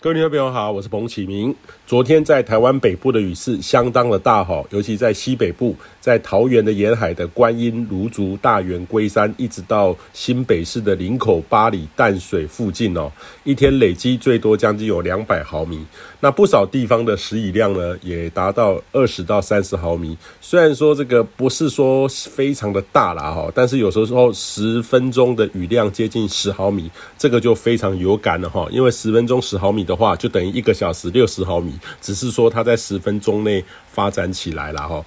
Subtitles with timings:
[0.00, 1.52] 各位听众朋友好，我是彭启明。
[1.84, 13.10] 昨天在台湾北部的雨势相当的大哈，尤其在西北部，在桃园的沿海的观音、芦竹、大园、龟山，一直到新北市的林口、八里、淡水附近哦，
[13.42, 15.84] 一天累积最多将近有两百毫米。
[16.20, 20.16] 那不少地方的时雨量呢，也达到二十到三十毫米。
[20.40, 29.87] 虽然说这个不是说非常的大啦哈，但是有时候十分钟的雨量接近十毫米，这个就非常有感了哈，因为十分钟十毫米。
[29.88, 35.02] 的话就等于一个小时六十毫米，只是说它在十分钟内发展起来了哈。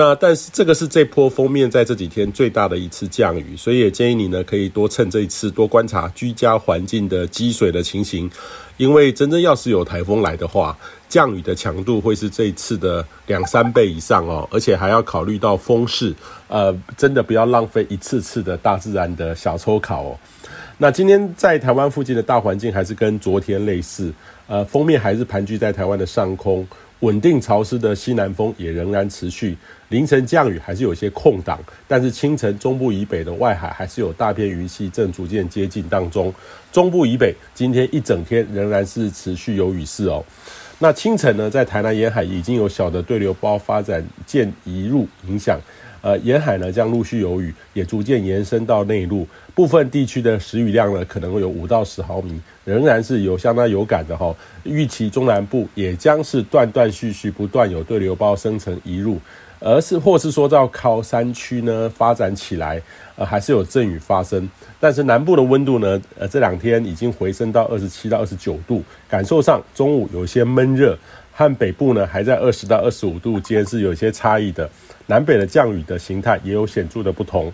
[0.00, 8.30] 那但是这个是这波封面在这几天最大的一次降雨，所以也建议你呢可以多趁这一次多观察居家环境的积水的情形，
[8.78, 10.74] 因为真正要是有台风来的话，
[11.06, 16.14] 降雨的强度会是这一次的两三倍以上哦，而且还要考虑到风势，
[16.48, 20.18] 呃，真的不要浪费一次次的大自然的小抽考哦。
[20.78, 24.10] 那今天在台湾附近的大环境还是跟昨天类似，
[24.46, 26.66] 呃，封面还是盘踞在台湾的上空，
[27.00, 29.56] 稳定潮湿的西南风也仍然持续。
[29.88, 36.32] 凌晨降雨还是有些空档，但是清晨中部以北的外海还是有大片云系正逐渐接近当中。
[36.70, 40.24] 中部以北今天一整天仍然是持续有雨势哦。
[40.82, 45.60] 那清晨呢，在台南沿海已经有小的对流包发展渐移入影响。
[46.00, 54.34] 呃，沿海呢将陆续有雨，也逐渐延伸到内陆部分地区的时雨量呢，可能会有五到十毫米，仍然是有相当有感的哈。
[54.64, 59.18] 预期中南部也将是断断续续不断有对流包生成移入，
[59.60, 62.82] 而是或是说到靠山区呢发展起来，
[63.14, 64.48] 呃，还是有阵雨发生。
[64.80, 70.98] 但是南部的温度呢，呃，这两天已经回升到二十七到二十九度，感受上中午有些闷热。
[71.32, 74.68] 和北部呢，还在二十到二十五度间是有些差异的。
[75.06, 77.50] 南北的降雨的形态也有显著的不同。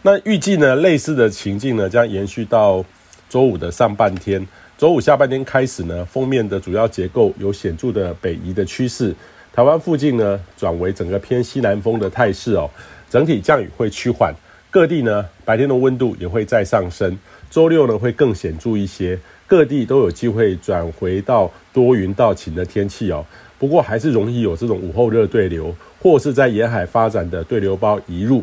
[0.00, 2.84] 那预计呢，类似的情境呢，将延续到
[3.28, 4.44] 周五的上半天。
[4.76, 9.14] 周五下半天开始呢，锋面的主要结构有显著的北移的趋势。
[9.54, 12.70] 台湾附近呢，转为整个偏西南风的态势哦。
[13.10, 14.34] 整体降雨会趋缓，
[14.70, 17.18] 各地呢，白天的温度也会再上升。
[17.50, 19.18] 周六呢，会更显著一些。
[19.46, 23.22] 各地都有机会转回到多云到晴的天气哦，
[23.58, 28.42] 不过还是容易有这种午后热对流，或是在沿海发展的对流包移入。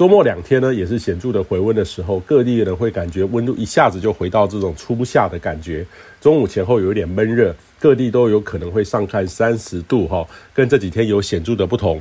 [0.00, 5.84] 周末两天呢，也是显著的回温的时候，各地人会感觉温度一下子就回到这种初夏的感觉。
[6.22, 12.00] 中午前后有一点闷热，各地都有可能会上看三十度哈，跟这几天有显著的不同。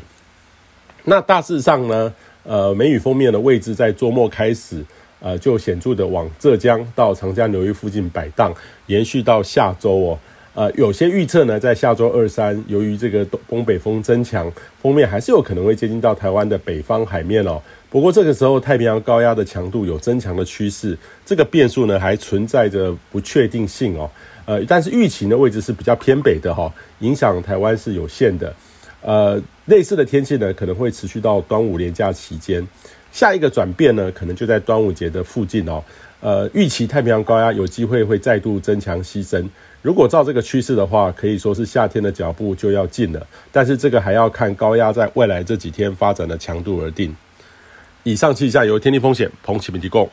[1.03, 4.81] 那大致上呢，呃，梅雨锋面的位置在周末开始。
[5.19, 8.53] 呃，就显著的往浙江到长江流域附近摆荡，
[8.87, 10.19] 延续到下周哦。
[10.55, 14.51] 呃，有些预测呢，在下周二三，由于这个东东北风增强，
[14.81, 17.61] 锋面还是有可能会接近到台湾的北方海面哦。
[17.89, 24.09] 不过这个时候，太平洋高压的强度有增强的趋势，这个变数呢还存在着不确定性哦。
[24.45, 28.53] 呃，但是预期的位置是比较偏北的哈、影响台湾是有限的。
[29.01, 32.67] 呃，类似的天气呢，可能会持续到端午连假期间。
[33.11, 35.81] 下一个转变呢，可能就在端午节的附近哦。
[36.21, 39.49] 呃，预期太平洋高压有机会会再度增强西伸。
[39.81, 43.25] 如果照这个趋势的话，可以说是夏天的脚步就要近了。
[43.51, 47.15] 但是这个还要看高压在未来这几天发展的强度而定。
[48.03, 50.09] 以上气象由天地风险彭启明提供。